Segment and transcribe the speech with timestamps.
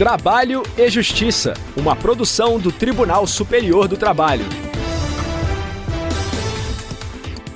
[0.00, 4.46] Trabalho e Justiça, uma produção do Tribunal Superior do Trabalho.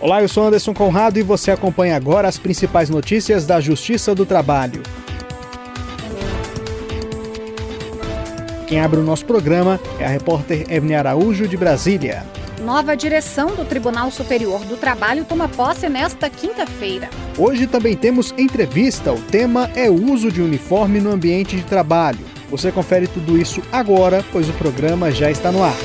[0.00, 4.24] Olá, eu sou Anderson Conrado e você acompanha agora as principais notícias da Justiça do
[4.24, 4.84] Trabalho.
[8.68, 12.24] Quem abre o nosso programa é a repórter Evne Araújo, de Brasília.
[12.60, 17.10] Nova direção do Tribunal Superior do Trabalho toma posse nesta quinta-feira.
[17.36, 19.12] Hoje também temos entrevista.
[19.12, 22.27] O tema é o uso de uniforme no ambiente de trabalho.
[22.50, 25.76] Você confere tudo isso agora, pois o programa já está no ar.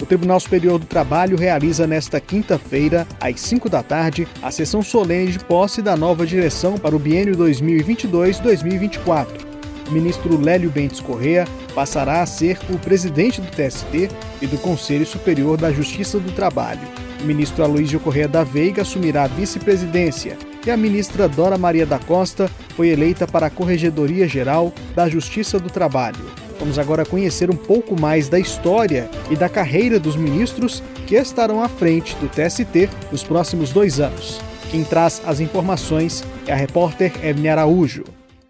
[0.00, 5.32] O Tribunal Superior do Trabalho realiza nesta quinta-feira, às 5 da tarde, a sessão solene
[5.32, 9.52] de posse da nova direção para o biênio 2022-2024
[9.92, 14.08] o ministro Lélio Bentes Correa passará a ser o presidente do TST
[14.40, 16.80] e do Conselho Superior da Justiça do Trabalho.
[17.20, 21.98] O ministro Aloysio Correa da Veiga assumirá a vice-presidência e a ministra Dora Maria da
[21.98, 26.24] Costa foi eleita para a Corregedoria Geral da Justiça do Trabalho.
[26.58, 31.62] Vamos agora conhecer um pouco mais da história e da carreira dos ministros que estarão
[31.62, 34.40] à frente do TST nos próximos dois anos.
[34.70, 38.04] Quem traz as informações é a repórter Ebne Araújo.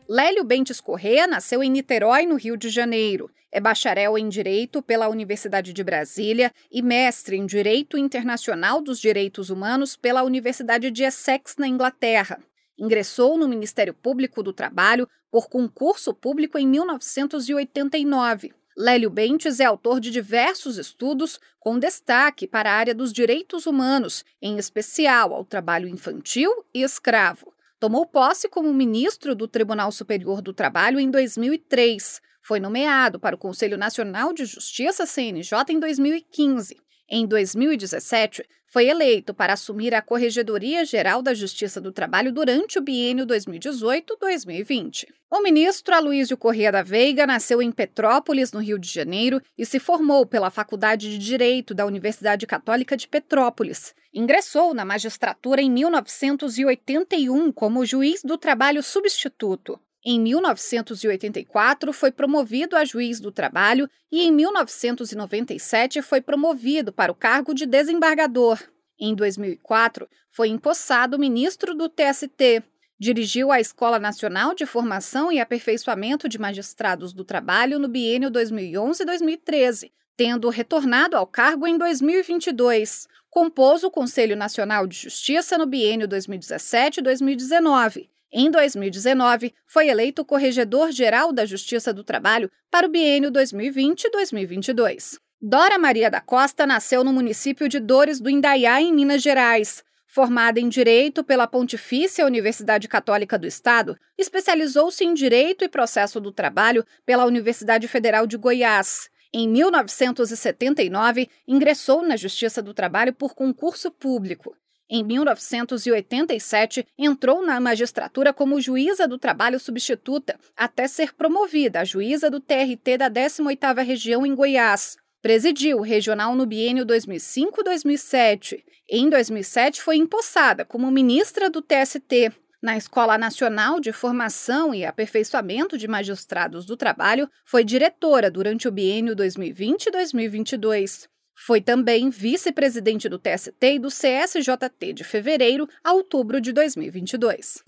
[0.08, 3.30] Lélio Bentes Corrêa nasceu em Niterói, no Rio de Janeiro.
[3.54, 9.50] É bacharel em Direito pela Universidade de Brasília e mestre em Direito Internacional dos Direitos
[9.50, 12.40] Humanos pela Universidade de Essex, na Inglaterra.
[12.78, 18.54] Ingressou no Ministério Público do Trabalho por concurso público em 1989.
[18.74, 24.24] Lélio Bentes é autor de diversos estudos com destaque para a área dos direitos humanos,
[24.40, 27.52] em especial ao trabalho infantil e escravo.
[27.78, 32.22] Tomou posse como ministro do Tribunal Superior do Trabalho em 2003.
[32.42, 36.76] Foi nomeado para o Conselho Nacional de Justiça CNJ em 2015.
[37.08, 42.82] Em 2017, foi eleito para assumir a Corregedoria Geral da Justiça do Trabalho durante o
[42.82, 45.06] biênio 2018-2020.
[45.30, 49.78] O ministro Aloysio Corrêa da Veiga nasceu em Petrópolis, no Rio de Janeiro, e se
[49.78, 53.94] formou pela Faculdade de Direito da Universidade Católica de Petrópolis.
[54.12, 59.78] Ingressou na magistratura em 1981 como juiz do trabalho substituto.
[60.04, 67.14] Em 1984, foi promovido a juiz do trabalho e, em 1997, foi promovido para o
[67.14, 68.58] cargo de desembargador.
[68.98, 72.64] Em 2004, foi empossado ministro do TST.
[72.98, 79.92] Dirigiu a Escola Nacional de Formação e Aperfeiçoamento de Magistrados do Trabalho no biênio 2011-2013,
[80.16, 83.06] tendo retornado ao cargo em 2022.
[83.30, 91.44] Compôs o Conselho Nacional de Justiça no biênio 2017-2019 em 2019, foi eleito corregedor-geral da
[91.44, 95.18] Justiça do Trabalho para o biênio 2020-2022.
[95.40, 99.84] Dora Maria da Costa nasceu no município de Dores do Indaiá, em Minas Gerais.
[100.06, 106.30] Formada em Direito pela Pontifícia Universidade Católica do Estado, especializou-se em Direito e Processo do
[106.30, 109.10] Trabalho pela Universidade Federal de Goiás.
[109.34, 114.54] Em 1979, ingressou na Justiça do Trabalho por concurso público.
[114.94, 122.28] Em 1987, entrou na magistratura como juíza do trabalho substituta, até ser promovida a juíza
[122.28, 124.98] do TRT da 18ª Região em Goiás.
[125.22, 128.62] Presidiu o regional no biênio 2005-2007.
[128.86, 132.30] Em 2007, foi empossada como ministra do TST.
[132.60, 138.70] Na Escola Nacional de Formação e Aperfeiçoamento de Magistrados do Trabalho, foi diretora durante o
[138.70, 141.10] biênio 2020-2022.
[141.34, 147.64] Foi também vice-presidente do TST e do CSJT de fevereiro a outubro de 2022.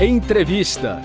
[0.00, 1.00] Entrevista.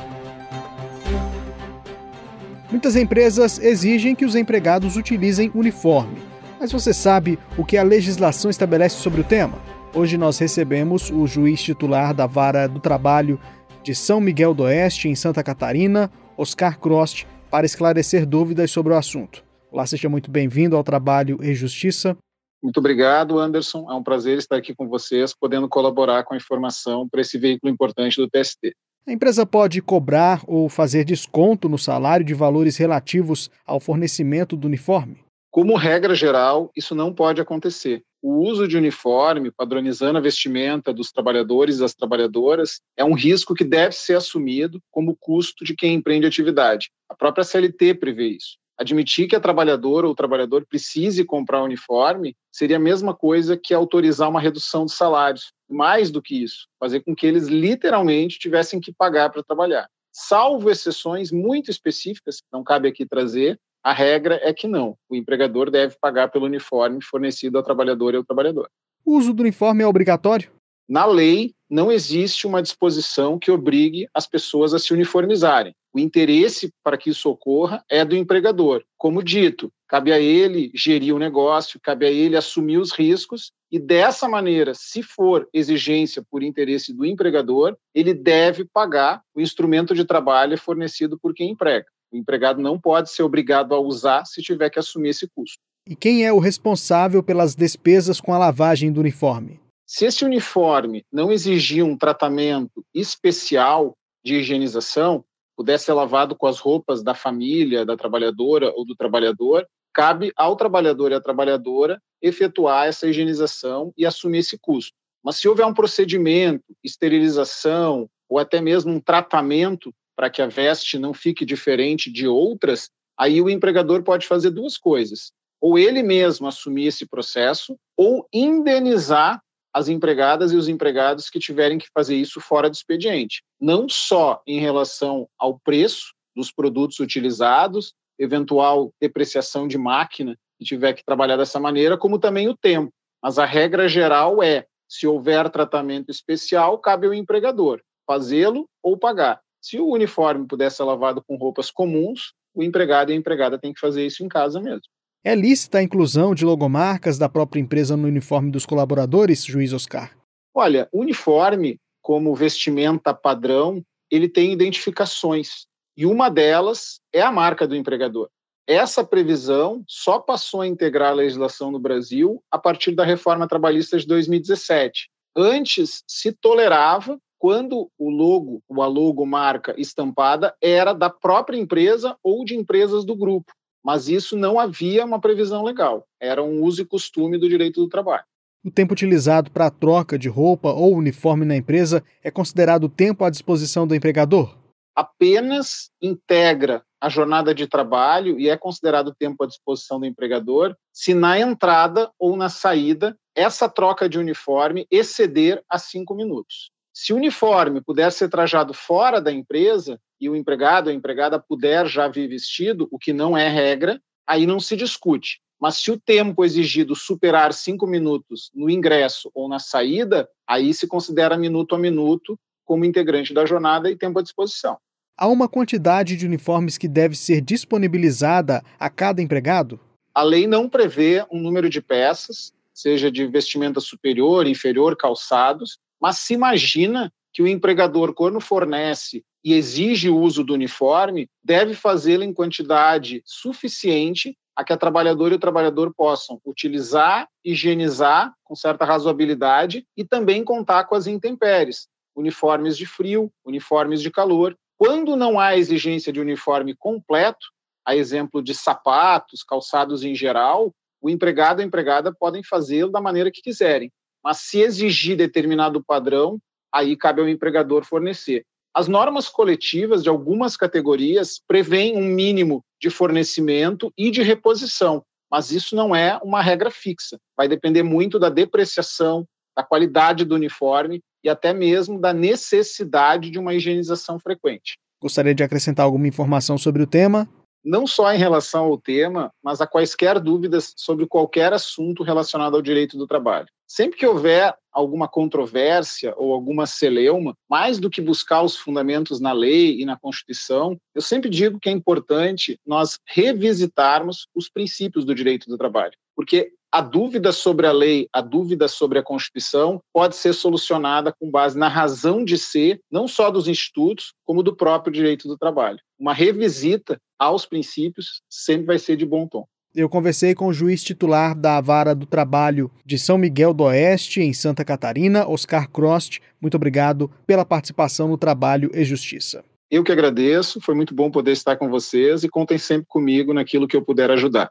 [2.70, 6.18] Muitas empresas exigem que os empregados utilizem uniforme.
[6.60, 9.62] Mas você sabe o que a legislação estabelece sobre o tema?
[9.94, 13.40] Hoje nós recebemos o juiz titular da Vara do Trabalho
[13.84, 18.98] de São Miguel do Oeste, em Santa Catarina, Oscar Crost, para esclarecer dúvidas sobre o
[18.98, 19.47] assunto.
[19.70, 22.18] Olá, seja muito bem-vindo ao Trabalho e Justiça.
[22.64, 23.86] Muito obrigado, Anderson.
[23.92, 27.72] É um prazer estar aqui com vocês, podendo colaborar com a informação para esse veículo
[27.72, 28.74] importante do TST.
[29.06, 34.68] A empresa pode cobrar ou fazer desconto no salário de valores relativos ao fornecimento do
[34.68, 35.19] uniforme?
[35.52, 38.04] Como regra geral, isso não pode acontecer.
[38.22, 43.54] O uso de uniforme, padronizando a vestimenta dos trabalhadores e das trabalhadoras, é um risco
[43.54, 46.90] que deve ser assumido como custo de quem empreende atividade.
[47.10, 52.35] A própria CLT prevê isso admitir que a trabalhadora ou o trabalhador precise comprar uniforme
[52.51, 55.51] seria a mesma coisa que autorizar uma redução de salários.
[55.69, 59.88] Mais do que isso, fazer com que eles literalmente tivessem que pagar para trabalhar.
[60.12, 64.97] Salvo exceções muito específicas, que não cabe aqui trazer, a regra é que não.
[65.09, 68.69] O empregador deve pagar pelo uniforme fornecido ao trabalhador e ao trabalhador.
[69.06, 70.51] O uso do uniforme é obrigatório?
[70.89, 75.75] Na lei, não existe uma disposição que obrigue as pessoas a se uniformizarem.
[75.98, 78.84] O interesse para que isso ocorra é do empregador.
[78.96, 83.80] Como dito, cabe a ele gerir o negócio, cabe a ele assumir os riscos e
[83.80, 90.06] dessa maneira, se for exigência por interesse do empregador, ele deve pagar o instrumento de
[90.06, 91.88] trabalho fornecido por quem emprega.
[92.12, 95.58] O empregado não pode ser obrigado a usar se tiver que assumir esse custo.
[95.88, 99.60] E quem é o responsável pelas despesas com a lavagem do uniforme?
[99.84, 105.26] Se esse uniforme não exigir um tratamento especial de higienização,
[105.57, 110.56] puder ser lavado com as roupas da família, da trabalhadora ou do trabalhador, cabe ao
[110.56, 114.94] trabalhador e à trabalhadora efetuar essa higienização e assumir esse custo.
[115.24, 121.00] Mas se houver um procedimento, esterilização ou até mesmo um tratamento para que a veste
[121.00, 126.48] não fique diferente de outras, aí o empregador pode fazer duas coisas: ou ele mesmo
[126.48, 129.42] assumir esse processo, ou indenizar
[129.77, 134.41] as empregadas e os empregados que tiverem que fazer isso fora do expediente, não só
[134.47, 141.38] em relação ao preço dos produtos utilizados, eventual depreciação de máquina que tiver que trabalhar
[141.38, 142.91] dessa maneira, como também o tempo.
[143.21, 149.41] Mas a regra geral é: se houver tratamento especial, cabe ao empregador fazê-lo ou pagar.
[149.62, 153.74] Se o uniforme puder ser lavado com roupas comuns, o empregado e a empregada têm
[153.74, 154.81] que fazer isso em casa mesmo.
[155.24, 160.16] É lícita a inclusão de logomarcas da própria empresa no uniforme dos colaboradores, juiz Oscar?
[160.54, 165.66] Olha, o uniforme, como vestimenta padrão, ele tem identificações.
[165.98, 168.30] E uma delas é a marca do empregador.
[168.68, 173.98] Essa previsão só passou a integrar a legislação no Brasil a partir da reforma trabalhista
[173.98, 175.10] de 2017.
[175.36, 182.44] Antes se tolerava quando o logo, a logo marca estampada era da própria empresa ou
[182.44, 183.52] de empresas do grupo
[183.88, 187.88] mas isso não havia uma previsão legal, era um uso e costume do direito do
[187.88, 188.25] trabalho.
[188.62, 193.24] O tempo utilizado para a troca de roupa ou uniforme na empresa é considerado tempo
[193.24, 194.57] à disposição do empregador?
[194.94, 201.13] Apenas integra a jornada de trabalho e é considerado tempo à disposição do empregador se
[201.13, 206.72] na entrada ou na saída essa troca de uniforme exceder a cinco minutos.
[206.94, 211.40] Se o uniforme puder ser trajado fora da empresa e o empregado ou a empregada
[211.40, 215.40] puder já vir vestido, o que não é regra, aí não se discute.
[215.60, 220.88] Mas se o tempo exigido superar cinco minutos no ingresso ou na saída, aí se
[220.88, 224.78] considera minuto a minuto como integrante da jornada e tempo à disposição.
[225.18, 229.80] Há uma quantidade de uniformes que deve ser disponibilizada a cada empregado?
[230.13, 236.20] A lei não prevê um número de peças, seja de vestimenta superior, inferior, calçados, mas
[236.20, 242.22] se imagina que o empregador, quando fornece e exige o uso do uniforme, deve fazê-lo
[242.22, 248.84] em quantidade suficiente a que a trabalhadora e o trabalhador possam utilizar, higienizar com certa
[248.84, 254.54] razoabilidade e também contar com as intempéries, uniformes de frio, uniformes de calor.
[254.78, 257.48] Quando não há exigência de uniforme completo,
[257.86, 263.00] a exemplo de sapatos, calçados em geral, o empregado e a empregada podem fazê-lo da
[263.00, 263.90] maneira que quiserem.
[264.22, 266.38] Mas se exigir determinado padrão,
[266.70, 268.44] aí cabe ao empregador fornecer.
[268.77, 275.01] As normas coletivas de algumas categorias prevêem um mínimo de fornecimento e de reposição,
[275.31, 277.18] mas isso não é uma regra fixa.
[277.35, 279.25] Vai depender muito da depreciação,
[279.57, 284.77] da qualidade do uniforme e até mesmo da necessidade de uma higienização frequente.
[285.01, 287.27] Gostaria de acrescentar alguma informação sobre o tema?
[287.65, 292.62] Não só em relação ao tema, mas a quaisquer dúvidas sobre qualquer assunto relacionado ao
[292.62, 293.48] direito do trabalho.
[293.67, 299.33] Sempre que houver alguma controvérsia ou alguma celeuma, mais do que buscar os fundamentos na
[299.33, 305.13] lei e na Constituição, eu sempre digo que é importante nós revisitarmos os princípios do
[305.13, 310.15] direito do trabalho, porque a dúvida sobre a lei, a dúvida sobre a Constituição pode
[310.15, 314.93] ser solucionada com base na razão de ser, não só dos institutos, como do próprio
[314.93, 315.79] direito do trabalho.
[315.97, 319.47] Uma revisita aos princípios sempre vai ser de bom tom.
[319.77, 324.19] Eu conversei com o juiz titular da Vara do Trabalho de São Miguel do Oeste,
[324.19, 326.19] em Santa Catarina, Oscar Crost.
[326.41, 329.46] Muito obrigado pela participação no Trabalho e Justiça.
[329.69, 333.67] Eu que agradeço, foi muito bom poder estar com vocês e contem sempre comigo naquilo
[333.67, 334.50] que eu puder ajudar.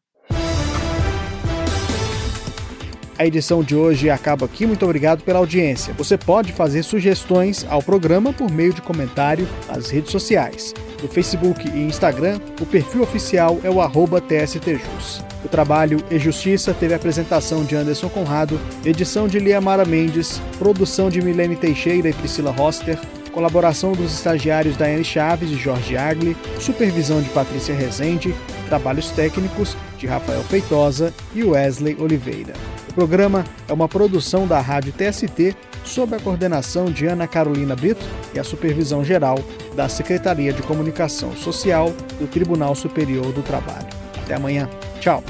[3.18, 4.64] A edição de hoje acaba aqui.
[4.64, 5.92] Muito obrigado pela audiência.
[5.94, 10.72] Você pode fazer sugestões ao programa por meio de comentário nas redes sociais.
[11.02, 13.80] No Facebook e Instagram, o perfil oficial é o
[14.20, 15.22] TSTJus.
[15.44, 21.10] O trabalho e Justiça teve a apresentação de Anderson Conrado, edição de Liamara Mendes, produção
[21.10, 22.98] de Milene Teixeira e Priscila Roster,
[23.30, 28.34] colaboração dos estagiários Daiane Chaves e Jorge Agli, supervisão de Patrícia Rezende,
[28.66, 32.54] trabalhos técnicos de Rafael Feitosa e Wesley Oliveira.
[32.88, 38.04] O programa é uma produção da Rádio TST sob a coordenação de Ana Carolina Brito
[38.34, 39.38] e a supervisão geral
[39.76, 43.86] da Secretaria de Comunicação Social do Tribunal Superior do Trabalho.
[44.22, 44.68] Até amanhã.
[44.98, 45.22] Tchau.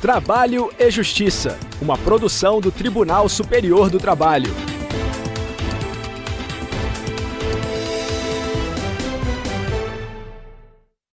[0.00, 4.52] Trabalho e Justiça, uma produção do Tribunal Superior do Trabalho.